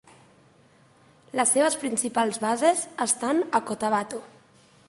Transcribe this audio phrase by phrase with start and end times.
[1.39, 4.25] Les seves principals bases estan a Cotabato.